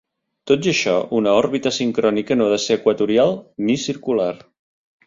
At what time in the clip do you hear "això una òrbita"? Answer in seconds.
0.71-1.73